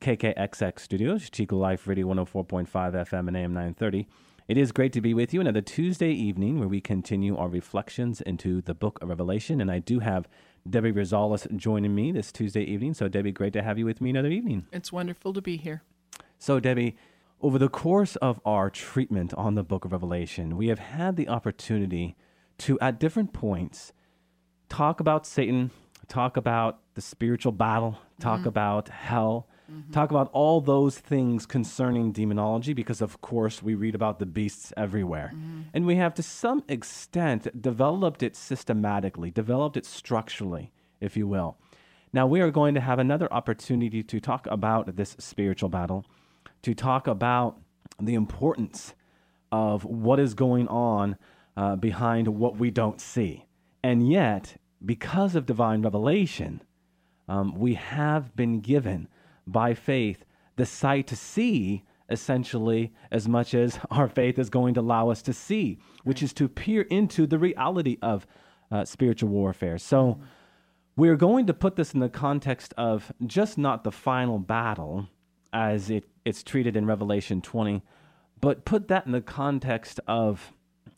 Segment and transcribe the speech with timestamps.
[0.00, 4.08] KKXX Studios, Chico Life Radio 104.5 FM and AM 930.
[4.48, 8.22] It is great to be with you another Tuesday evening where we continue our reflections
[8.22, 9.60] into the book of Revelation.
[9.60, 10.26] And I do have
[10.68, 12.94] Debbie Rosales joining me this Tuesday evening.
[12.94, 14.66] So, Debbie, great to have you with me another evening.
[14.72, 15.82] It's wonderful to be here.
[16.38, 16.96] So, Debbie,
[17.42, 21.28] over the course of our treatment on the book of Revelation, we have had the
[21.28, 22.16] opportunity
[22.58, 23.92] to, at different points,
[24.70, 25.70] talk about Satan,
[26.08, 28.48] talk about the spiritual battle, talk mm-hmm.
[28.48, 29.92] about hell, Mm-hmm.
[29.92, 34.72] Talk about all those things concerning demonology because, of course, we read about the beasts
[34.76, 35.32] everywhere.
[35.34, 35.60] Mm-hmm.
[35.74, 41.56] And we have, to some extent, developed it systematically, developed it structurally, if you will.
[42.12, 46.04] Now, we are going to have another opportunity to talk about this spiritual battle,
[46.62, 47.60] to talk about
[48.00, 48.94] the importance
[49.52, 51.16] of what is going on
[51.56, 53.46] uh, behind what we don't see.
[53.82, 56.62] And yet, because of divine revelation,
[57.28, 59.08] um, we have been given
[59.46, 60.24] by faith
[60.56, 65.22] the sight to see essentially as much as our faith is going to allow us
[65.22, 68.26] to see, which is to peer into the reality of
[68.70, 69.78] uh, spiritual warfare.
[69.78, 70.20] So
[70.96, 75.08] we're going to put this in the context of just not the final battle
[75.52, 77.82] as it, it's treated in Revelation 20,
[78.40, 80.52] but put that in the context of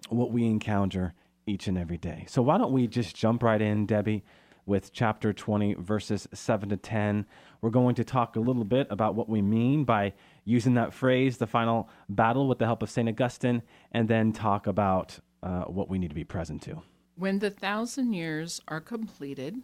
[0.08, 1.14] what we encounter
[1.46, 2.24] each and every day.
[2.28, 4.24] So why don't we just jump right in, Debbie?
[4.66, 7.26] With chapter 20, verses 7 to 10.
[7.60, 10.12] We're going to talk a little bit about what we mean by
[10.44, 13.08] using that phrase, the final battle, with the help of St.
[13.08, 16.82] Augustine, and then talk about uh, what we need to be present to.
[17.16, 19.62] When the thousand years are completed,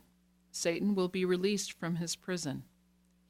[0.51, 2.65] Satan will be released from his prison.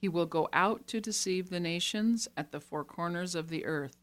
[0.01, 3.97] He will go out to deceive the nations at the four corners of the earth,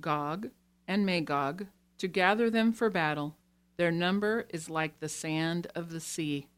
[0.00, 0.50] Gog
[0.88, 1.66] and Magog,
[1.98, 3.36] to gather them for battle.
[3.76, 6.48] Their number is like the sand of the sea.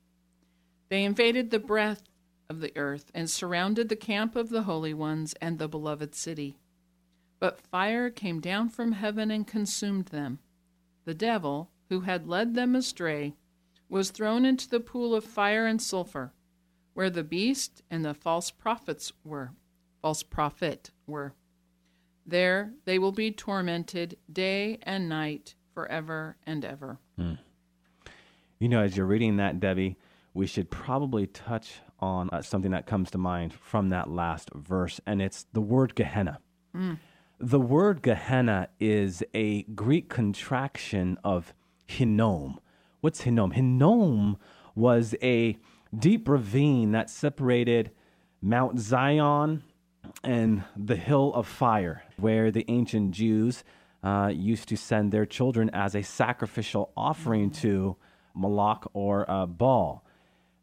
[0.94, 2.04] They invaded the breadth
[2.48, 6.56] of the earth and surrounded the camp of the holy ones and the beloved city.
[7.40, 10.38] But fire came down from heaven and consumed them.
[11.04, 13.34] The devil, who had led them astray,
[13.88, 16.32] was thrown into the pool of fire and sulfur,
[16.92, 19.50] where the beast and the false prophets were,
[20.00, 21.34] false prophet were.
[22.24, 27.00] There they will be tormented day and night forever and ever.
[27.18, 27.34] Hmm.
[28.60, 29.96] You know, as you're reading that, Debbie,
[30.34, 35.00] we should probably touch on uh, something that comes to mind from that last verse,
[35.06, 36.40] and it's the word Gehenna.
[36.76, 36.98] Mm.
[37.38, 41.54] The word Gehenna is a Greek contraction of
[41.86, 42.58] Hinnom.
[43.00, 43.52] What's Hinnom?
[43.52, 44.36] Hinnom
[44.74, 45.56] was a
[45.96, 47.92] deep ravine that separated
[48.42, 49.62] Mount Zion
[50.22, 53.64] and the Hill of Fire, where the ancient Jews
[54.02, 57.96] uh, used to send their children as a sacrificial offering to
[58.34, 60.03] Moloch or uh, Baal.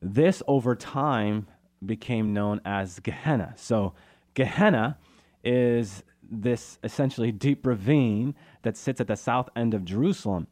[0.01, 1.47] This over time
[1.85, 3.53] became known as Gehenna.
[3.55, 3.93] So,
[4.33, 4.97] Gehenna
[5.43, 10.47] is this essentially deep ravine that sits at the south end of Jerusalem.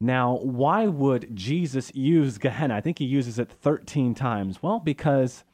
[0.00, 2.74] Now, why would Jesus use Gehenna?
[2.74, 4.62] I think he uses it 13 times.
[4.62, 5.44] Well, because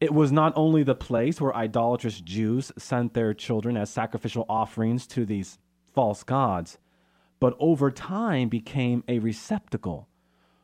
[0.00, 5.06] it was not only the place where idolatrous Jews sent their children as sacrificial offerings
[5.08, 5.58] to these
[5.94, 6.78] false gods,
[7.38, 10.08] but over time became a receptacle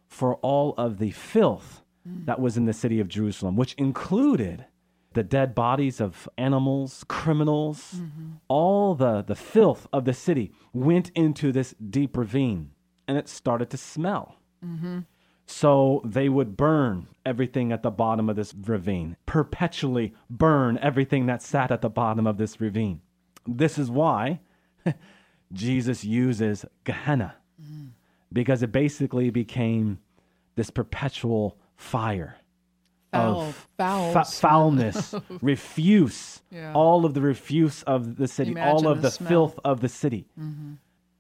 [0.09, 4.67] for all of the filth that was in the city of Jerusalem, which included
[5.15, 8.31] the dead bodies of animals, criminals, mm-hmm.
[8.49, 12.71] all the, the filth of the city went into this deep ravine
[13.07, 14.37] and it started to smell.
[14.65, 15.01] Mm-hmm.
[15.47, 21.43] So they would burn everything at the bottom of this ravine, perpetually burn everything that
[21.43, 23.01] sat at the bottom of this ravine.
[23.47, 24.41] This is why
[25.53, 27.91] Jesus uses Gehenna, mm.
[28.33, 29.99] because it basically became
[30.55, 32.37] this perpetual fire
[33.13, 36.73] Foul, of fa- foulness, refuse, yeah.
[36.73, 39.89] all of the refuse of the city, Imagine all of the, the filth of the
[39.91, 40.31] city.
[40.41, 40.75] Mm-hmm.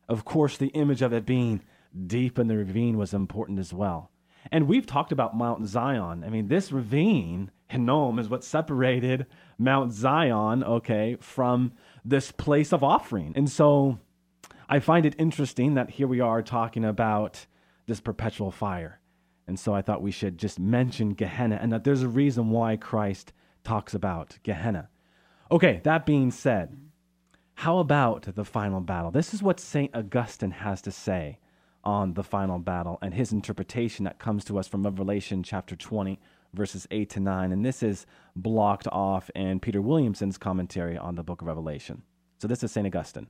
[0.08, 1.60] Of course, the image of it being
[2.06, 4.10] deep in the ravine was important as well.
[4.50, 6.24] And we've talked about Mount Zion.
[6.24, 9.26] I mean, this ravine, Hinnom, is what separated
[9.58, 11.72] Mount Zion, okay, from
[12.04, 13.34] this place of offering.
[13.36, 13.98] And so
[14.68, 17.46] I find it interesting that here we are talking about
[17.86, 18.98] this perpetual fire.
[19.46, 22.76] And so I thought we should just mention Gehenna and that there's a reason why
[22.76, 23.32] Christ
[23.64, 24.88] talks about Gehenna.
[25.50, 26.76] Okay, that being said,
[27.54, 29.10] How about the final battle?
[29.10, 29.94] This is what St.
[29.94, 31.38] Augustine has to say
[31.84, 36.20] on the final battle and his interpretation that comes to us from Revelation chapter 20,
[36.54, 37.52] verses 8 to 9.
[37.52, 38.06] And this is
[38.36, 42.02] blocked off in Peter Williamson's commentary on the book of Revelation.
[42.38, 42.86] So this is St.
[42.86, 43.28] Augustine.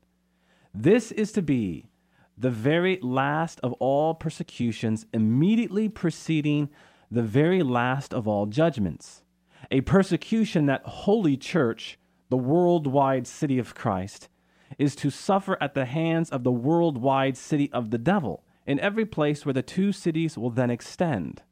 [0.75, 1.91] This is to be
[2.37, 6.71] the very last of all persecutions, immediately preceding
[7.11, 9.23] the very last of all judgments.
[9.71, 11.99] A persecution that Holy Church
[12.33, 14.31] the worldwide city of Christ,
[14.79, 19.05] is to suffer at the hands of the worldwide city of the devil, in every
[19.05, 21.43] place where the two cities will then extend.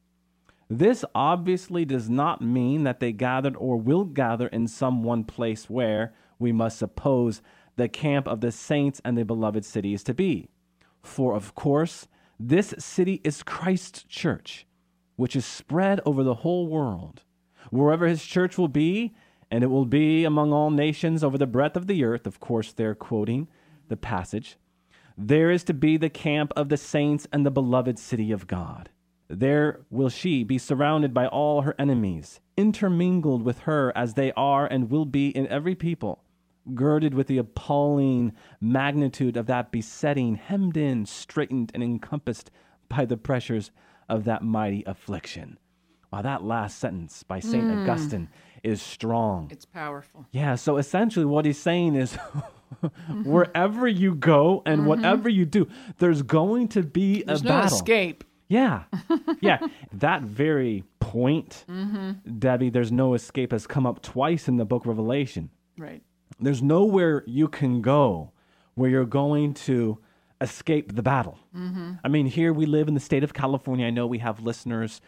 [0.70, 5.68] This obviously does not mean that they gathered or will gather in some one place
[5.68, 7.42] where, we must suppose,
[7.76, 10.48] the camp of the saints and the beloved city is to be.
[11.02, 12.08] For, of course,
[12.38, 14.66] this city is Christ's church,
[15.16, 17.22] which is spread over the whole world.
[17.70, 19.14] Wherever his church will be,
[19.50, 22.26] and it will be among all nations over the breadth of the earth.
[22.26, 23.48] Of course, they're quoting
[23.88, 24.56] the passage.
[25.18, 28.88] There is to be the camp of the saints and the beloved city of God.
[29.28, 34.66] There will she be surrounded by all her enemies, intermingled with her as they are
[34.66, 36.24] and will be in every people,
[36.74, 42.50] girded with the appalling magnitude of that besetting, hemmed in, straightened, and encompassed
[42.88, 43.70] by the pressures
[44.08, 45.58] of that mighty affliction.
[46.12, 47.62] Wow, that last sentence by St.
[47.62, 47.82] Mm.
[47.82, 48.28] Augustine
[48.64, 49.48] is strong.
[49.50, 50.26] It's powerful.
[50.32, 52.14] Yeah, so essentially what he's saying is
[52.82, 53.22] mm-hmm.
[53.30, 54.88] wherever you go and mm-hmm.
[54.88, 55.68] whatever you do,
[55.98, 57.26] there's going to be a battle.
[57.26, 57.76] there's a no battle.
[57.76, 58.24] escape.
[58.48, 58.82] Yeah.
[59.40, 59.58] yeah.
[59.92, 62.38] that very point, mm-hmm.
[62.38, 65.50] Debbie, there's no escape has come up twice in the book Revelation.
[65.78, 66.02] Right.
[66.38, 68.32] There's nowhere you can go
[68.74, 69.98] where you're going to
[70.40, 71.38] escape the battle.
[71.54, 71.94] Mm-hmm.
[72.02, 73.86] I mean, here we live in the state of California.
[73.86, 75.00] I know we have listeners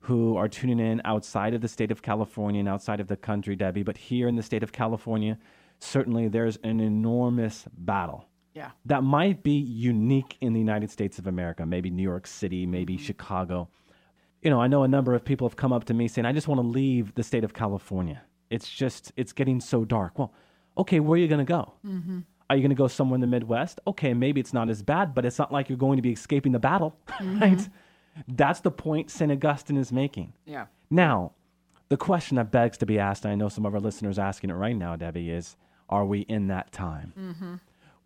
[0.00, 3.54] who are tuning in outside of the state of California and outside of the country,
[3.54, 3.82] Debbie.
[3.82, 5.38] But here in the state of California,
[5.78, 8.26] certainly there's an enormous battle.
[8.54, 8.70] Yeah.
[8.86, 12.94] That might be unique in the United States of America, maybe New York City, maybe
[12.94, 13.04] mm-hmm.
[13.04, 13.68] Chicago.
[14.42, 16.32] You know, I know a number of people have come up to me saying, I
[16.32, 18.22] just want to leave the state of California.
[18.48, 20.18] It's just, it's getting so dark.
[20.18, 20.32] Well,
[20.76, 21.72] okay, where are you going to go?
[21.86, 22.20] Mm-hmm.
[22.48, 23.80] Are you going to go somewhere in the Midwest?
[23.86, 26.52] Okay, maybe it's not as bad, but it's not like you're going to be escaping
[26.52, 27.38] the battle, mm-hmm.
[27.38, 27.68] right?
[28.26, 29.30] That's the point St.
[29.30, 30.32] Augustine is making.
[30.44, 30.66] Yeah.
[30.90, 31.32] Now,
[31.88, 34.26] the question that begs to be asked, and I know some of our listeners are
[34.26, 35.56] asking it right now, Debbie, is
[35.88, 37.12] are we in that time?
[37.18, 37.54] Mm-hmm.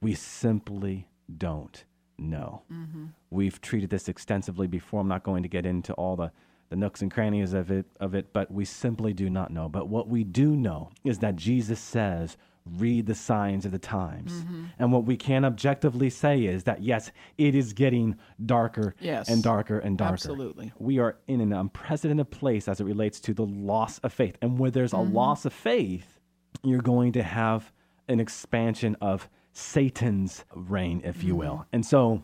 [0.00, 1.06] We simply
[1.36, 1.84] don't
[2.18, 2.62] know.
[2.72, 3.06] Mm-hmm.
[3.30, 5.00] We've treated this extensively before.
[5.00, 6.32] I'm not going to get into all the,
[6.70, 9.68] the nooks and crannies of it, of it, but we simply do not know.
[9.68, 14.32] But what we do know is that Jesus says, read the signs of the times.
[14.32, 14.64] Mm-hmm.
[14.78, 19.42] And what we can objectively say is that, yes, it is getting darker yes, and
[19.42, 20.14] darker and darker.
[20.14, 20.72] Absolutely.
[20.78, 24.36] We are in an unprecedented place as it relates to the loss of faith.
[24.40, 25.10] And where there's mm-hmm.
[25.10, 26.18] a loss of faith,
[26.62, 27.70] you're going to have
[28.08, 31.40] an expansion of Satan's reign, if you mm-hmm.
[31.40, 31.66] will.
[31.72, 32.22] And so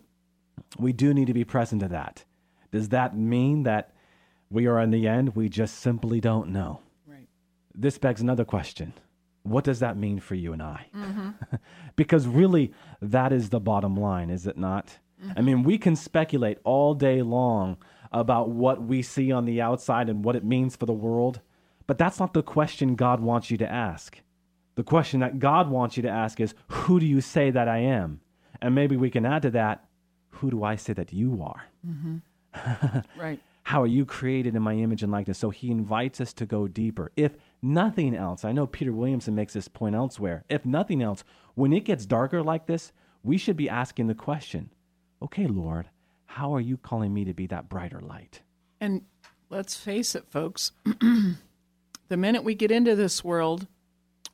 [0.78, 2.24] we do need to be present to that.
[2.72, 3.92] Does that mean that
[4.48, 5.36] we are in the end?
[5.36, 6.80] We just simply don't know.
[7.06, 7.28] Right.
[7.74, 8.94] This begs another question
[9.42, 10.86] what does that mean for you and I?
[10.94, 11.30] Mm-hmm.
[11.96, 14.98] because really, that is the bottom line, is it not?
[15.22, 15.32] Mm-hmm.
[15.38, 17.76] I mean, we can speculate all day long
[18.12, 21.40] about what we see on the outside and what it means for the world,
[21.86, 24.20] but that's not the question God wants you to ask.
[24.74, 27.78] The question that God wants you to ask is, Who do you say that I
[27.78, 28.20] am?
[28.62, 29.84] And maybe we can add to that,
[30.30, 31.64] Who do I say that you are?
[31.86, 32.98] Mm-hmm.
[33.20, 33.40] right.
[33.64, 35.38] How are you created in my image and likeness?
[35.38, 37.12] So he invites us to go deeper.
[37.16, 37.32] If
[37.62, 40.44] nothing else, I know Peter Williamson makes this point elsewhere.
[40.48, 41.24] If nothing else,
[41.54, 44.70] when it gets darker like this, we should be asking the question
[45.22, 45.86] okay, Lord,
[46.24, 48.40] how are you calling me to be that brighter light?
[48.80, 49.02] And
[49.50, 51.36] let's face it, folks, the
[52.16, 53.66] minute we get into this world,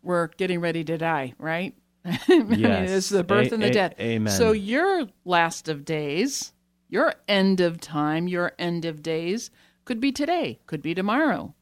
[0.02, 1.74] we're getting ready to die, right?
[2.04, 2.22] yes.
[2.28, 3.94] I mean, it's the birth a- and the a- death.
[3.98, 4.32] Amen.
[4.32, 6.52] So your last of days,
[6.88, 9.50] your end of time, your end of days
[9.84, 11.54] could be today, could be tomorrow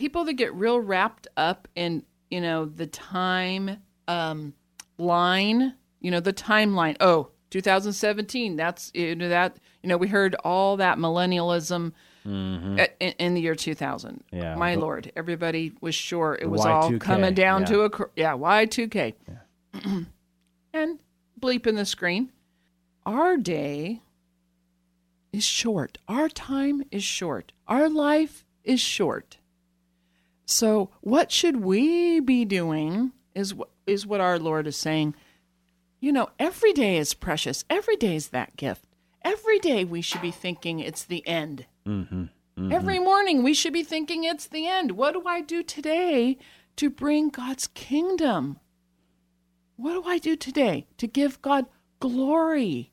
[0.00, 3.76] people that get real wrapped up in you know the time
[4.08, 4.54] um,
[4.96, 6.96] line, you know the timeline.
[7.00, 8.56] Oh, 2017.
[8.56, 11.92] That's you know that you know we heard all that millennialism.
[12.26, 12.78] Mm-hmm.
[12.78, 14.22] At, in, in, the year 2000.
[14.30, 14.54] Yeah.
[14.54, 17.66] My but, lord, everybody was sure it was Y2K, all coming down yeah.
[17.66, 19.14] to a yeah, Y2K.
[19.26, 20.00] Yeah.
[20.74, 21.00] and
[21.40, 22.30] bleep in the screen.
[23.06, 24.02] Our day
[25.32, 25.96] is short.
[26.08, 27.52] Our time is short.
[27.66, 29.38] Our life is short.
[30.50, 33.54] So, what should we be doing is
[33.86, 35.14] is what our Lord is saying.
[36.00, 37.64] You know, every day is precious.
[37.70, 38.84] Every day is that gift.
[39.22, 41.66] Every day we should be thinking it's the end.
[41.86, 42.22] Mm-hmm.
[42.22, 42.72] Mm-hmm.
[42.72, 44.92] Every morning we should be thinking it's the end.
[44.92, 46.36] What do I do today
[46.76, 48.58] to bring God's kingdom?
[49.80, 51.66] what do I do today to give God
[52.00, 52.92] glory?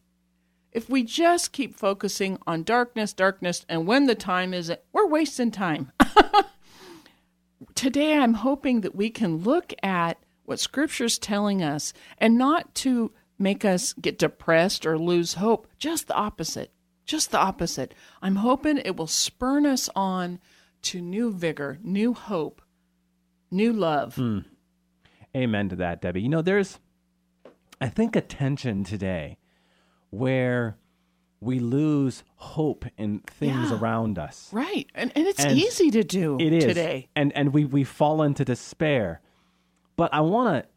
[0.71, 5.51] If we just keep focusing on darkness, darkness, and when the time is, we're wasting
[5.51, 5.91] time.
[7.77, 13.12] today, I'm hoping that we can look at what Scripture's telling us and not to
[13.39, 16.72] make us get depressed or lose hope, just the opposite.
[17.05, 17.93] Just the opposite.
[18.22, 20.39] I'm hoping it will spurn us on
[20.81, 22.62] to new vigor, new hope,
[23.50, 24.15] new love.
[24.15, 24.43] Mm.
[25.36, 26.22] Amen to that, Debbie.
[26.22, 26.79] You know, there's,
[27.79, 29.38] I think, a tension today
[30.10, 30.77] where
[31.39, 33.77] we lose hope in things Yeah.
[33.79, 34.50] around us.
[34.51, 34.88] Right.
[34.96, 37.08] And, and it's And easy to do It is today.
[37.15, 39.22] and and we we fall into despair.
[39.96, 40.70] But I want to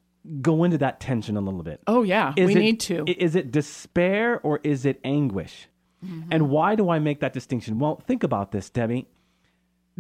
[0.43, 1.81] go into that tension a little bit.
[1.87, 2.35] Oh, yeah.
[2.37, 3.05] Is we it- need to.
[3.07, 5.69] Is it despair or is it anguish?
[6.05, 6.29] Mm-hmm.
[6.31, 7.79] And why do I make that distinction?
[7.79, 9.07] Well, think about this, Debbie.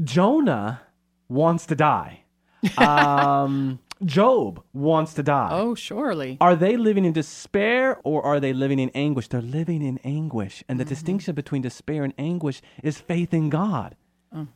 [0.02, 0.80] Jonah
[1.28, 2.22] wants to die.
[2.78, 5.48] Um, Job wants to die.
[5.52, 6.36] oh, surely.
[6.40, 9.28] Are they living in despair or are they living in anguish?
[9.28, 10.64] They're living in anguish.
[10.68, 10.88] And the Mm-hmm.
[10.94, 13.96] distinction between despair and anguish is faith in God.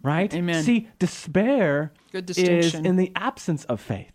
[0.02, 0.32] Right?
[0.32, 0.62] Oh, Amen.
[0.62, 4.12] See, despair is in the absence of faith.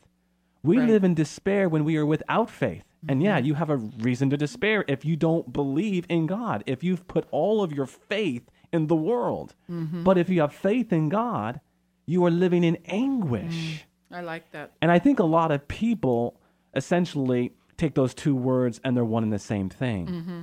[0.63, 0.83] We Right.
[0.83, 0.91] Mm-hmm.
[0.93, 2.83] live in despair when we are without faith.
[3.07, 6.83] And yeah, you have a reason to despair if you don't believe in God, if
[6.83, 9.53] you've put all of your faith in the world.
[9.71, 10.03] Mm-hmm.
[10.03, 11.61] But if you have faith in God,
[12.05, 13.85] you are living in anguish.
[14.11, 14.71] I like that.
[14.81, 16.39] And I think a lot of people
[16.75, 20.07] essentially take those two words and they're one and the same thing.
[20.07, 20.41] Mm-hmm.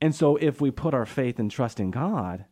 [0.00, 2.44] And so if we put our faith and trust in God,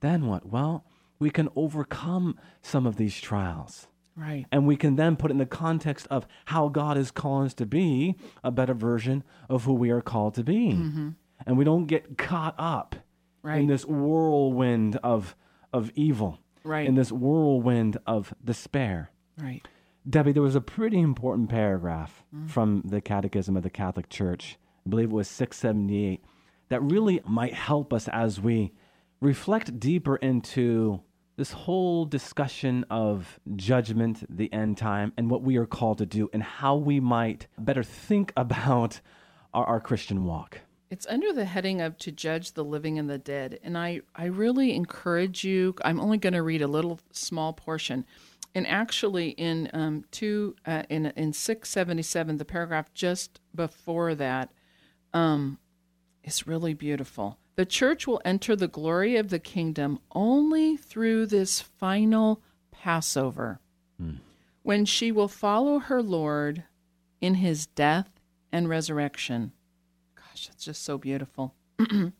[0.00, 0.46] then what?
[0.46, 0.84] Well,
[1.18, 3.88] we can overcome some of these trials.
[4.14, 4.46] Right.
[4.52, 7.54] And we can then put it in the context of how God is calling us
[7.54, 10.70] to be a better version of who we are called to be.
[10.70, 12.94] And we don't get caught up
[13.44, 15.34] in this whirlwind of,
[15.72, 16.86] of evil, Right.
[16.86, 19.10] in this whirlwind of despair.
[19.40, 19.66] Right.
[20.08, 22.46] Debbie, there was a pretty important paragraph hmm.
[22.46, 26.24] from the Catechism of the Catholic Church, I believe it was 678,
[26.68, 28.72] that really might help us as we
[29.20, 31.00] reflect deeper into
[31.36, 36.28] this whole discussion of judgment, the end time, and what we are called to do,
[36.32, 39.00] and how we might better think about
[39.54, 40.60] our, our Christian walk.
[40.90, 43.58] It's under the heading of to judge the living and the dead.
[43.62, 48.04] And I, I really encourage you, I'm only going to read a little small portion.
[48.54, 54.14] And actually, in um, two, uh, in in six seventy seven, the paragraph just before
[54.14, 54.50] that,
[55.14, 55.58] um,
[56.22, 57.38] is really beautiful.
[57.56, 63.60] The church will enter the glory of the kingdom only through this final Passover,
[64.62, 66.64] when she will follow her Lord
[67.20, 68.10] in his death
[68.50, 69.52] and resurrection.
[70.16, 71.54] Gosh, that's just so beautiful.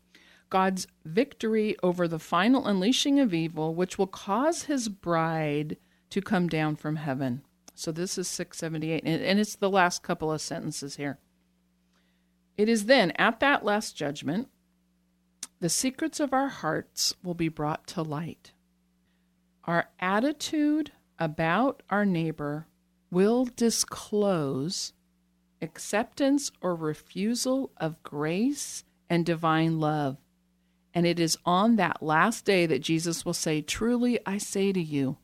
[0.49, 5.77] God's victory over the final unleashing of evil, which will cause his bride
[6.13, 7.41] to come down from heaven.
[7.73, 11.17] So this is 678, and and it's the last couple of sentences here.
[12.55, 14.49] It is then at that last judgment,
[15.59, 18.51] the secrets of our hearts will be brought to light.
[19.63, 22.67] Our attitude about our neighbor
[23.09, 24.93] will disclose
[25.63, 30.17] acceptance or refusal of grace and divine love.
[30.93, 34.81] And it is on that last day that Jesus will say, Truly I say to
[34.81, 35.17] you,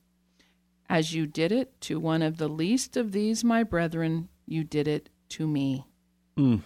[0.90, 4.88] as you did it to one of the least of these my brethren, you did
[4.88, 5.86] it to me.
[6.38, 6.62] Mm.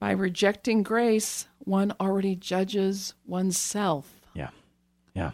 [0.00, 4.20] By rejecting grace, one already judges oneself.
[4.34, 4.50] Yeah.
[5.14, 5.32] Yeah.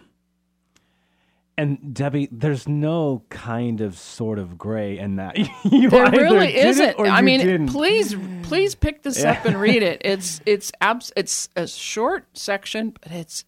[1.56, 5.36] And Debbie, there's no kind of sort of gray in that.
[5.64, 6.98] you There really isn't.
[6.98, 7.68] I mean, didn't.
[7.68, 10.00] please, please pick this up and read it.
[10.04, 13.44] It's it's abs- it's a short section, but it's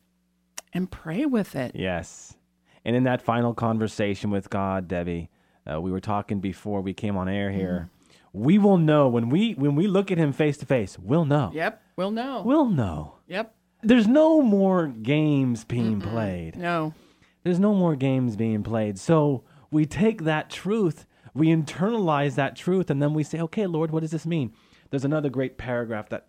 [0.74, 1.74] and pray with it.
[1.74, 2.36] Yes.
[2.84, 5.30] And in that final conversation with God, Debbie,
[5.70, 7.90] uh, we were talking before we came on air here.
[7.90, 8.44] Mm-hmm.
[8.44, 10.98] We will know when we when we look at him face to face.
[10.98, 11.50] We'll know.
[11.52, 12.42] Yep, we'll know.
[12.44, 13.16] We'll know.
[13.26, 13.54] yep.
[13.82, 16.56] There's no more games being played.
[16.56, 16.94] No.
[17.42, 18.98] There's no more games being played.
[18.98, 23.90] So we take that truth, we internalize that truth, and then we say, okay, Lord,
[23.90, 24.52] what does this mean?
[24.90, 26.28] There's another great paragraph that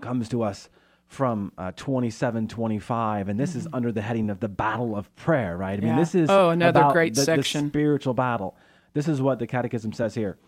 [0.00, 0.68] comes to us
[1.06, 5.56] from uh, 27, 25, and this is under the heading of the battle of prayer,
[5.56, 5.78] right?
[5.78, 5.98] I mean, Mm-hmm.
[6.00, 7.68] This is Oh, another great the, the section.
[7.68, 8.56] spiritual battle.
[8.94, 10.38] This is what the Catechism says here.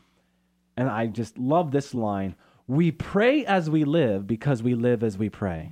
[0.77, 2.35] And I just love this line.
[2.67, 5.71] We pray as we live because we live as we pray.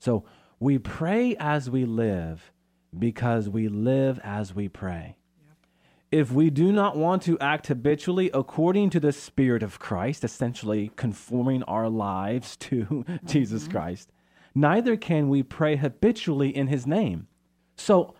[0.00, 0.24] So
[0.60, 2.50] we pray as we live
[2.98, 5.16] because we live as we pray.
[6.10, 10.90] If we do not want to act habitually according to the Spirit of Christ, essentially
[10.96, 13.72] conforming our lives to Jesus mm-hmm.
[13.72, 14.12] Christ,
[14.54, 17.28] neither can we pray habitually in His name.
[17.76, 18.14] So,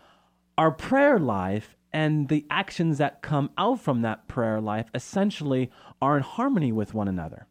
[0.59, 5.71] our prayer life and the actions that come out from that prayer life essentially
[6.03, 7.47] are in harmony with one another.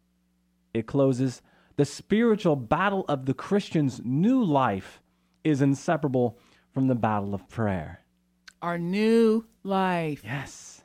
[0.74, 1.42] It closes
[1.78, 5.02] the spiritual battle of the Christian's new life
[5.44, 6.38] is inseparable
[6.74, 8.02] from the battle of prayer.
[8.62, 10.22] Our new life.
[10.24, 10.82] Yes.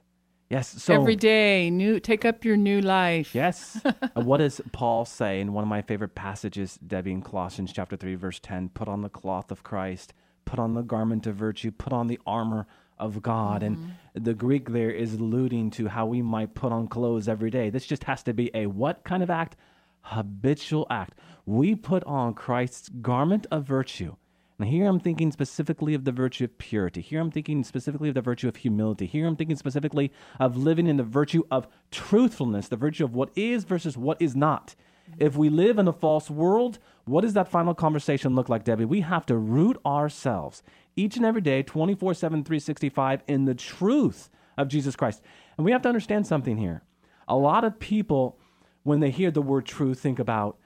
[0.51, 0.83] Yes.
[0.83, 3.35] So Every day, new take up your new life.
[3.35, 3.81] Yes.
[4.15, 7.97] Uh, what does Paul say in one of my favorite passages, Debbie, in Colossians chapter
[7.97, 8.69] 3, verse 10?
[8.71, 10.13] Put on the cloth of Christ,
[10.45, 12.67] put on the garment of virtue, put on the armor
[12.99, 13.63] of God.
[13.63, 17.71] And the Greek there is alluding to how we might put on clothes every day.
[17.71, 19.57] This just has to be a what kind of act?
[20.03, 21.19] Habitual act.
[21.47, 24.17] We put on Christ's garment of virtue.
[24.63, 27.01] Now, here I'm thinking specifically of the virtue of purity.
[27.01, 29.07] Here I'm thinking specifically of the virtue of humility.
[29.07, 33.31] Here I'm thinking specifically of living in the virtue of truthfulness, the virtue of what
[33.35, 34.77] is versus what is not.
[35.11, 35.25] Mm-hmm.
[35.25, 38.85] If we live in a false world, what does that final conversation look like, Debbie?
[38.85, 40.63] We have to root ourselves
[40.95, 45.23] each and every day, 24 7, 365, in the truth of Jesus Christ.
[45.57, 46.83] And we have to understand something here.
[47.27, 48.39] A lot of people,
[48.85, 50.57] when they hear the word truth, think about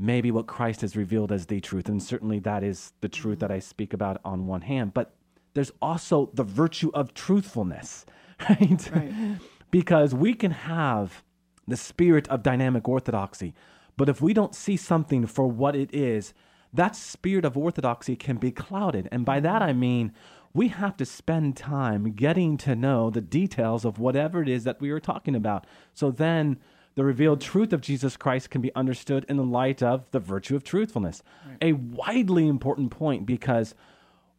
[0.00, 1.88] maybe what Christ has revealed as the truth.
[1.88, 4.94] And certainly that is the truth that I speak about on one hand.
[4.94, 5.14] But
[5.54, 8.06] there's also the virtue of truthfulness,
[8.48, 8.90] right?
[8.92, 9.12] Right.
[9.70, 11.22] because we can have
[11.66, 13.54] the spirit of dynamic orthodoxy,
[13.96, 16.32] but if we don't see something for what it is,
[16.72, 19.08] that spirit of orthodoxy can be clouded.
[19.12, 20.12] And by that I mean,
[20.52, 24.80] we have to spend time getting to know the details of whatever it is that
[24.80, 25.66] we are talking about.
[25.94, 26.58] So then
[26.94, 30.56] the revealed truth of Jesus Christ can be understood in the light of the virtue
[30.56, 31.22] of truthfulness.
[31.62, 33.74] A widely important point because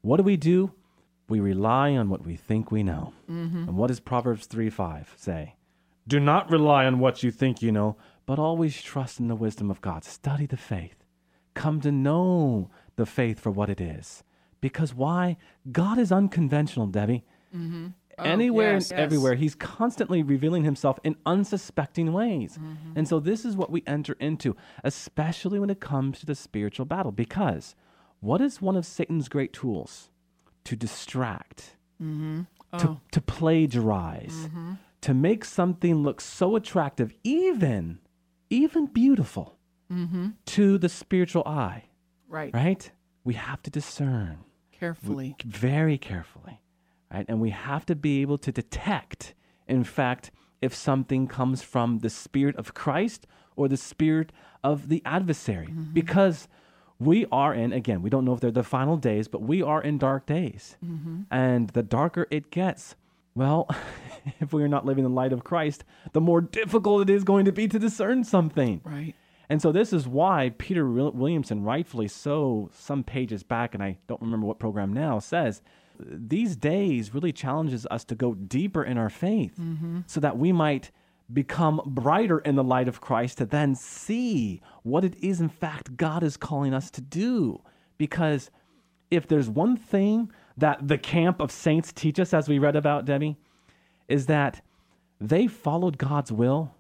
[0.02, 0.72] what do we do?
[1.30, 3.14] We rely on what we think we know.
[3.30, 3.70] Mm-hmm.
[3.70, 5.56] And what does Proverbs 3 5 say?
[6.08, 9.72] Do not rely on what you think you know, but always trust in the wisdom
[9.72, 10.04] of God.
[10.04, 11.04] Study the faith.
[11.54, 14.24] Come to know the faith for what it is.
[14.60, 15.38] Because why?
[15.72, 17.24] God is unconventional, Debbie.
[17.56, 17.88] Mm-hmm.
[18.22, 19.06] Oh, Anywhere yes, and yes.
[19.06, 22.58] everywhere, He's constantly revealing Himself in unsuspecting ways.
[22.58, 22.94] Mm-hmm.
[22.96, 26.86] And so, this is what we enter into, especially when it comes to the spiritual
[26.86, 27.12] battle.
[27.12, 27.76] Because
[28.20, 30.10] what is one of Satan's great tools?
[30.66, 32.42] To distract, mm-hmm.
[32.78, 33.00] to, oh.
[33.12, 34.74] to plagiarize, mm-hmm.
[35.02, 38.00] to make something look so attractive, even,
[38.50, 39.58] even beautiful
[40.46, 41.84] to the spiritual eye,
[42.30, 42.54] Right.
[42.54, 42.90] right?
[43.26, 44.38] We have to discern
[44.72, 45.36] Carefully.
[45.44, 46.61] very carefully,
[47.12, 47.26] right?
[47.28, 49.34] And we have to be able to detect,
[49.68, 54.32] in fact, if something comes from the Spirit of Christ or the Spirit
[54.64, 55.68] of the adversary.
[55.68, 55.94] Mm-hmm.
[55.94, 56.48] Because
[57.00, 59.82] we are in, again, we don't know if they're the final days, but we are
[59.82, 60.78] in dark days.
[60.86, 61.22] Mm-hmm.
[61.32, 62.96] And the darker it gets,
[63.34, 63.68] well,
[64.40, 67.24] if we are not living in the light of Christ, the more difficult it is
[67.24, 68.82] going to be to discern something.
[68.84, 69.16] Right.
[69.50, 74.22] And so this is why Peter Williamson, rightfully so, some pages back, and I don't
[74.22, 75.62] remember what program now, says
[76.08, 80.02] these days really challenges us to go deeper in our faith mm-hmm.
[80.08, 80.92] so that we might
[81.32, 85.96] become brighter in the light of Christ to then see what it is, in fact,
[85.98, 87.62] God is calling us to do.
[87.98, 88.50] Because
[89.10, 93.06] if there's one thing that the camp of saints teach us, as we read about,
[93.06, 93.38] Debbie,
[94.08, 94.62] is that
[95.20, 96.76] they followed God's will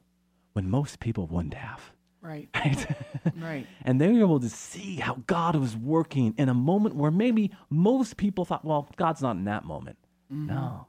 [0.53, 1.91] when most people wouldn't have.
[2.21, 2.49] Right.
[2.55, 2.87] Right?
[3.35, 3.67] Right.
[3.83, 7.51] and they were able to see how God was working in a moment where maybe
[7.69, 9.97] most people thought, well, God's not in that moment.
[10.31, 10.47] Mm-hmm.
[10.47, 10.87] No.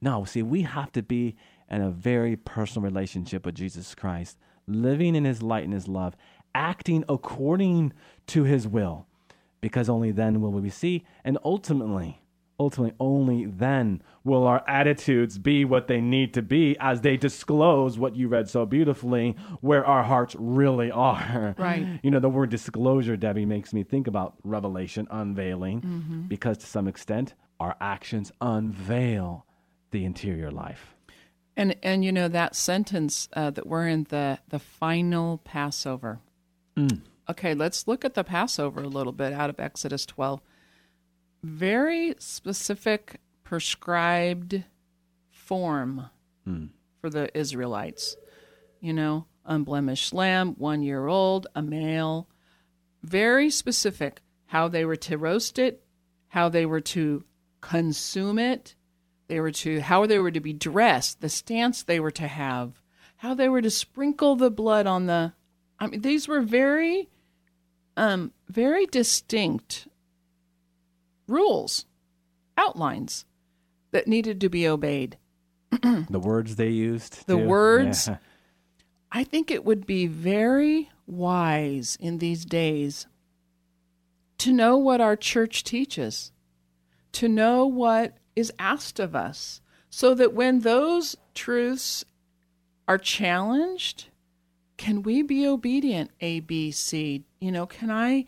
[0.00, 1.36] No, see, we have to be
[1.70, 6.16] in a very personal relationship with Jesus Christ, living in his light and his love,
[6.54, 7.92] acting according
[8.28, 9.06] to his will,
[9.60, 12.22] because only then will we see, and ultimately,
[12.60, 17.98] ultimately, only then will our attitudes be what they need to be as they disclose
[17.98, 21.56] what you read so beautifully, where our hearts really are.
[21.58, 21.80] Right.
[22.02, 26.86] You know, the word disclosure, Debbie, makes me think about revelation, unveiling, because to some
[26.86, 29.46] extent, our actions unveil
[29.90, 30.94] the interior life.
[31.56, 36.20] And and you know that sentence uh, that we're in the the final Passover.
[37.28, 40.40] Okay, let's look at the Passover a little bit out of Exodus 12.
[41.42, 44.64] Very specific prescribed
[45.30, 46.10] form
[47.00, 48.16] for the Israelites.
[48.80, 52.28] You know, unblemished lamb, 1 year old, a male.
[53.02, 55.82] Very specific how they were to roast it,
[56.28, 57.24] how they were to
[57.60, 58.74] consume it,
[59.28, 62.82] they were to how they were to be dressed, the stance they were to have,
[63.18, 65.32] how they were to sprinkle the blood on the
[65.78, 67.08] I mean these were very
[67.96, 69.86] um very distinct
[71.30, 71.86] rules,
[72.56, 73.24] outlines
[73.92, 75.16] that needed to be obeyed.
[75.70, 77.26] The words they used.
[77.26, 77.46] The too.
[77.46, 78.08] words.
[78.08, 78.16] Yeah.
[79.12, 83.06] I think it would be very wise in these days
[84.38, 86.32] to know what our church teaches,
[87.12, 92.04] to know what is asked of us so that when those truths
[92.86, 94.06] are challenged,
[94.76, 96.10] can we be obedient?
[96.20, 97.24] A, B, C.
[97.40, 98.24] You know, can I,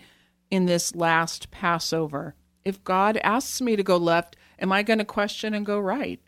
[0.50, 5.04] in this last Passover, if God asks me to go left, am I going to
[5.04, 6.20] question and go right?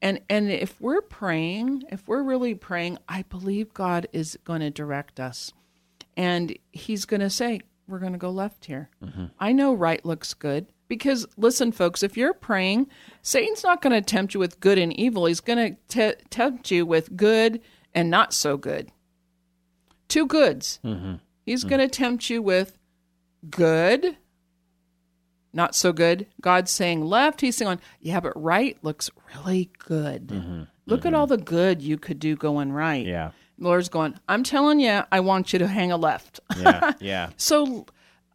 [0.00, 4.70] And and if we're praying, if we're really praying, I believe God is going to
[4.70, 5.52] direct us.
[6.16, 8.90] And he's going to say, we're going to go left here.
[9.02, 9.26] Mm-hmm.
[9.38, 12.88] I know right looks good because listen folks, if you're praying,
[13.22, 15.26] Satan's not going to tempt you with good and evil.
[15.26, 17.60] He's going to tempt you with good
[17.94, 18.90] and not so good.
[20.08, 20.80] Two goods.
[20.84, 21.14] Mm-hmm.
[21.46, 21.68] He's mm.
[21.68, 22.78] going to tempt you with
[23.50, 24.16] good
[25.52, 26.26] not so good.
[26.40, 27.40] God's saying left.
[27.40, 30.28] He's saying, yeah, but right looks really good.
[30.28, 30.62] Mm-hmm.
[30.86, 31.16] Look at mm-hmm.
[31.16, 33.06] all the good you could do going right.
[33.06, 33.32] Yeah.
[33.58, 36.40] The Lord's going, I'm telling you, I want you to hang a left.
[36.58, 36.92] Yeah.
[37.00, 37.30] Yeah.
[37.36, 37.86] so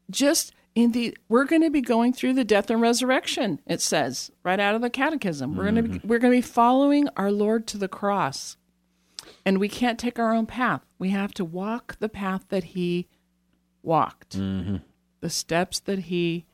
[0.09, 4.31] just in the, we're going to be going through the death and resurrection, it says
[4.43, 5.55] right out of the catechism.
[5.55, 6.07] We're going to be, mm-hmm.
[6.07, 8.57] we're going to be following our Lord to the cross.
[9.45, 10.81] And we can't take our own path.
[10.99, 13.07] We have to walk the path that he
[13.81, 16.45] walked, the steps that he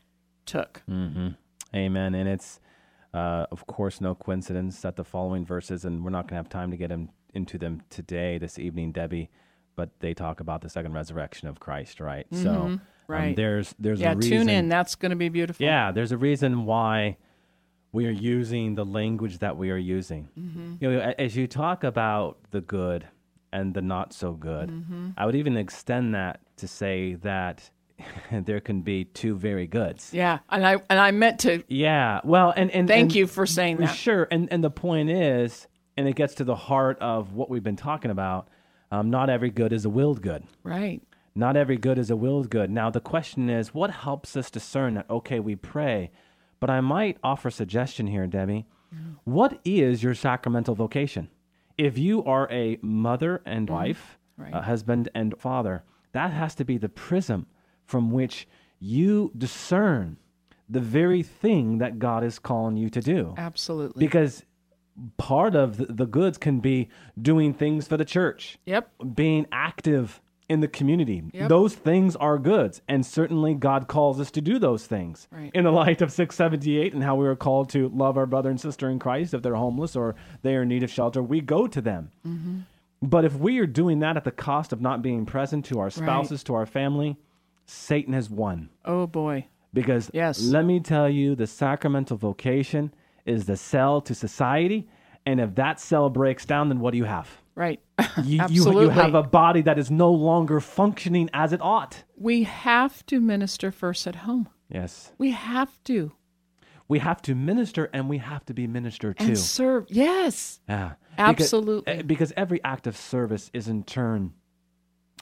[0.46, 0.82] took.
[0.88, 2.14] Amen.
[2.14, 2.60] And it's,
[3.12, 6.48] uh, of course, no coincidence that the following verses, and we're not going to have
[6.48, 9.30] time to get in, into them today, this evening, Debbie,
[9.76, 12.26] but they talk about the second resurrection of Christ, right?
[12.32, 13.34] So um, right.
[13.34, 14.32] there's there's Yeah, a reason.
[14.32, 14.68] Yeah, tune in.
[14.68, 15.64] That's going to be beautiful.
[15.66, 17.16] Yeah, there's a reason why
[17.90, 20.28] we are using the language that we are using.
[20.80, 23.06] You know, as you talk about the good
[23.52, 24.84] and the not so good,
[25.16, 27.70] I would even extend that to say that
[28.32, 30.10] there can be two very goods.
[30.12, 32.20] Yeah, and I and I meant to Yeah.
[32.24, 33.94] Well, and and thank and- you for saying that.
[33.94, 34.26] Sure.
[34.30, 37.76] And and the point is, and it gets to the heart of what we've been
[37.76, 38.48] talking about.
[38.90, 40.44] Um, not every good is a willed good.
[40.62, 41.02] Right.
[41.34, 42.70] Not every good is a willed good.
[42.70, 45.10] Now the question is, what helps us discern that?
[45.10, 46.12] Okay, we pray,
[46.60, 48.66] but I might offer a suggestion here, Debbie.
[49.24, 51.28] What is your sacramental vocation?
[51.76, 54.54] If you are a mother and wife, Right.
[54.54, 57.46] a husband and father, that has to be the prism
[57.86, 58.46] from which
[58.80, 60.16] you discern
[60.68, 63.34] the very thing that God is calling you to do.
[63.36, 64.04] Absolutely.
[64.04, 64.44] Because
[65.16, 66.88] part of the, the goods can be
[67.20, 68.90] doing things for the church, yep.
[69.14, 71.22] being active in the community.
[71.32, 71.48] Yep.
[71.48, 72.82] Those things are goods.
[72.88, 75.26] And certainly God calls us to do those things.
[75.30, 75.50] Right.
[75.54, 78.60] In the light of 678 and how we are called to love our brother and
[78.60, 81.66] sister in Christ if they're homeless or they are in need of shelter, we go
[81.66, 82.10] to them.
[82.26, 82.60] Mm-hmm.
[83.02, 85.90] But if we are doing that at the cost of not being present to our
[85.90, 87.18] spouses, to our family,
[87.66, 88.68] Satan has won.
[88.84, 89.46] Oh boy.
[89.72, 90.42] Because Yes.
[90.42, 92.94] let me tell you, the sacramental vocation
[93.26, 94.88] is the cell to society.
[95.26, 97.28] And if that cell breaks down, then what do you have?
[97.54, 97.80] Right.
[98.18, 98.84] You, you, Absolutely.
[98.84, 102.04] you have a body that is no longer functioning as it ought.
[102.16, 104.48] we have to minister first at home.
[104.68, 105.12] Yes.
[105.18, 106.12] We have to.
[106.86, 109.24] We have to minister and we have to be ministered to.
[109.24, 109.86] And serve.
[109.88, 110.60] Yes.
[110.68, 110.92] Yeah.
[111.18, 111.82] Absolutely.
[111.92, 114.32] Because, eh, because every act of service is in turn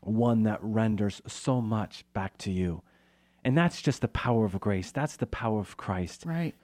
[0.02, 2.82] one that renders so much back to you.
[3.44, 4.90] And that's just the power of grace.
[4.90, 6.24] That's the power of Christ.
[6.26, 6.54] Right.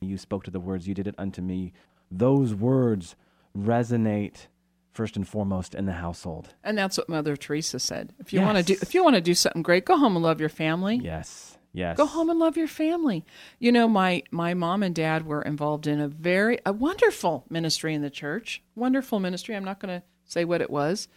[0.00, 1.72] You spoke to the words, you did it unto me.
[2.10, 3.16] Those words
[3.56, 4.46] resonate
[4.92, 6.54] first and foremost in the household.
[6.62, 8.12] And that's what Mother Teresa said.
[8.18, 10.24] If you want to do if you want to do something great, go home and
[10.24, 10.96] love your family.
[10.96, 11.58] Yes.
[11.72, 11.96] Yes.
[11.96, 13.24] Go home and love your family.
[13.58, 17.94] You know, my my mom and dad were involved in a very a wonderful ministry
[17.94, 18.62] in the church.
[18.76, 19.56] Wonderful ministry.
[19.56, 21.08] I'm not going to say what it was.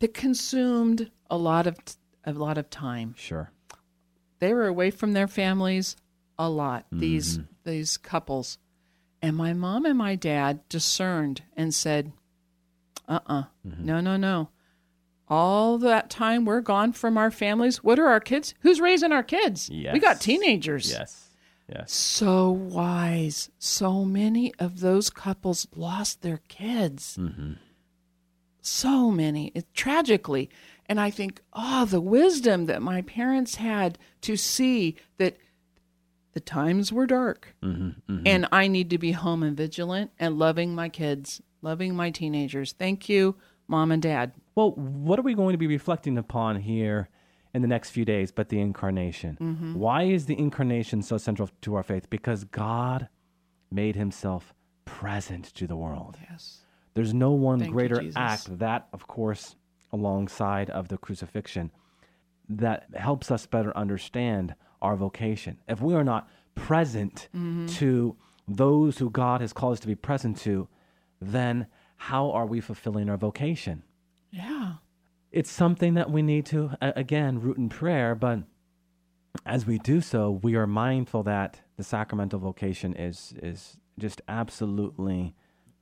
[0.00, 1.76] That consumed a lot of
[2.24, 3.14] a lot of time.
[3.16, 3.50] Sure.
[4.38, 5.96] They were away from their families
[6.38, 6.86] a lot.
[6.92, 7.46] These Mm-hmm.
[7.70, 8.58] these couples.
[9.22, 12.12] And my mom and my dad discerned and said,
[13.08, 13.44] "Uh-uh.
[13.66, 13.84] Mm-hmm.
[13.86, 14.50] No, no, no.
[15.28, 17.82] All that time we're gone from our families.
[17.82, 18.54] What are our kids?
[18.60, 19.70] Who's raising our kids?
[19.70, 20.90] We got teenagers.
[20.90, 21.30] Yes.
[21.66, 21.92] Yes.
[21.92, 23.48] So wise.
[23.58, 27.18] So many of those couples lost their kids.
[28.64, 29.52] So many.
[29.54, 30.48] It, tragically.
[30.86, 35.36] And I think, oh, the wisdom that my parents had to see that
[36.32, 37.54] the times were dark.
[37.62, 38.26] Mm-hmm, mm-hmm.
[38.26, 42.72] And I need to be home and vigilant and loving my kids, loving my teenagers.
[42.72, 43.36] Thank you,
[43.68, 44.32] mom and dad.
[44.54, 47.08] Well, what are we going to be reflecting upon here
[47.52, 49.38] in the next few days but the incarnation?
[49.40, 49.74] Mm-hmm.
[49.74, 52.08] Why is the incarnation so central to our faith?
[52.10, 53.08] Because God
[53.70, 56.18] made himself present to the world.
[56.30, 56.63] Yes.
[56.94, 58.16] There's no one Thank greater Jesus.
[58.16, 59.56] act, that, of course,
[59.92, 61.70] alongside of the crucifixion,
[62.48, 65.58] that helps us better understand our vocation.
[65.68, 67.66] If we are not present Mm-hmm.
[67.66, 70.68] to those who God has called us to be present to,
[71.20, 73.82] then how are we fulfilling our vocation?
[74.30, 74.74] Yeah.
[75.32, 78.40] it's something that we need to again root in prayer but
[79.46, 85.34] as we do so, we are mindful that the sacramental vocation is is just absolutely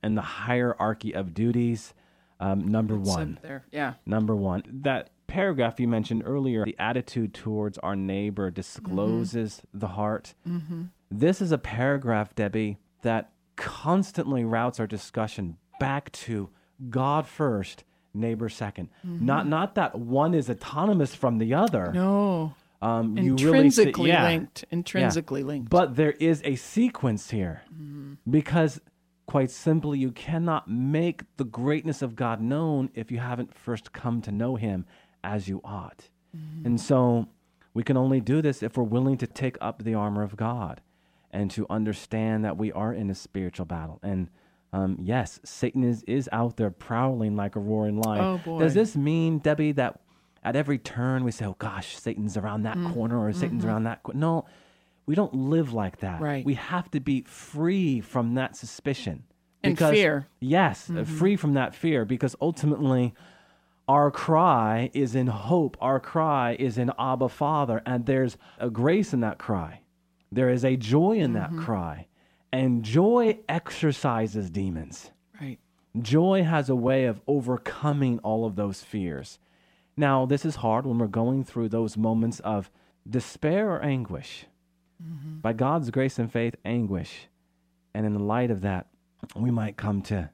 [0.03, 1.93] in the hierarchy of duties.
[2.39, 3.39] Um, number It's one.
[3.41, 3.65] there.
[3.71, 3.93] Yeah.
[4.05, 4.63] Number one.
[4.83, 10.33] That paragraph you mentioned earlier, the attitude towards our neighbor discloses the heart.
[11.09, 16.49] This is a paragraph, Debbie, that constantly routes our discussion back to
[16.89, 21.91] God first, neighbor 2nd Not not that one is autonomous from the other.
[21.93, 22.53] No.
[22.81, 24.23] Um, you really see- Intrinsically yeah.
[24.25, 24.65] linked.
[24.71, 25.69] Intrinsically linked.
[25.69, 27.61] But there is a sequence here
[28.29, 28.81] because,
[29.33, 34.21] quite simply, you cannot make the greatness of God known if you haven't first come
[34.21, 34.85] to know Him
[35.23, 36.09] as you ought.
[36.63, 37.25] And so
[37.73, 40.81] we can only do this if we're willing to take up the armor of God
[41.31, 43.99] and to understand that we are in a spiritual battle.
[44.03, 44.29] And
[44.71, 48.23] um, yes, Satan is, is out there prowling like a roaring lion.
[48.23, 48.59] Oh, boy.
[48.59, 49.99] Does this mean, Debbie, that
[50.43, 52.93] at every turn we say, oh gosh, Satan's around that Mm.
[52.93, 53.69] corner or Satan's Mm-hmm.
[53.71, 54.19] around that corner?
[54.19, 54.45] No,
[55.05, 56.21] we don't live like that.
[56.21, 56.45] Right.
[56.45, 59.23] We have to be free from that suspicion.
[59.65, 60.27] And fear.
[60.39, 61.15] Yes, uh, Mm-hmm.
[61.17, 63.13] free from that fear because ultimately
[63.87, 65.77] our cry is in hope.
[65.81, 69.81] Our cry is in Abba Father, and there's a grace in that cry.
[70.31, 71.55] There is a joy in Mm-hmm.
[71.57, 72.07] that cry.
[72.51, 75.11] And joy exorcises demons.
[75.41, 75.59] right.
[76.01, 79.37] Joy has a way of overcoming all of those fears.
[79.95, 82.71] Now, this is hard when we're going through those moments of
[83.09, 84.45] despair or anguish.
[85.41, 87.27] By God's grace and faith, anguish.
[87.93, 88.87] And in the light of that,
[89.35, 90.29] we might come to,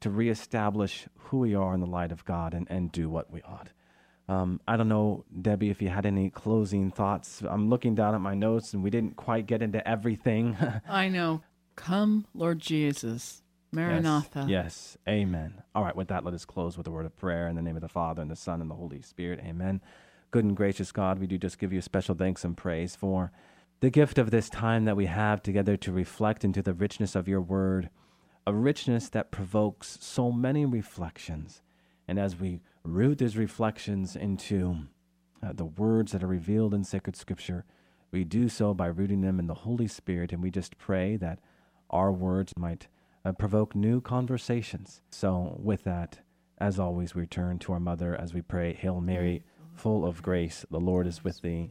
[0.00, 3.42] to reestablish who we are in the light of God and, and do what we
[3.42, 3.70] ought.
[4.28, 7.42] Um, I don't know, Debbie, if you had any closing thoughts.
[7.46, 10.56] I'm looking down at my notes and we didn't quite get into everything.
[10.88, 11.42] I know.
[11.76, 13.42] Come, Lord Jesus.
[13.72, 14.46] Maranatha.
[14.48, 14.48] Yes.
[14.48, 14.98] yes.
[15.08, 15.62] Amen.
[15.74, 15.96] All right.
[15.96, 17.88] With that, let us close with a word of prayer in the name of the
[17.88, 19.40] Father and the Son and the Holy Spirit.
[19.44, 19.80] Amen.
[20.30, 23.30] Good and gracious God, we do just give you special thanks and praise for
[23.80, 27.28] the gift of this time that we have together to reflect into the richness of
[27.28, 27.90] your word,
[28.46, 31.62] a richness that provokes so many reflections.
[32.06, 34.76] And as we root these reflections into
[35.42, 37.64] uh, the words that are revealed in sacred scripture,
[38.10, 40.32] we do so by rooting them in the Holy Spirit.
[40.32, 41.40] And we just pray that
[41.90, 42.88] our words might
[43.24, 45.00] uh, provoke new conversations.
[45.10, 46.20] So, with that,
[46.58, 49.42] as always, we turn to our mother as we pray, Hail Mary,
[49.74, 51.70] full of grace, the Lord is with thee.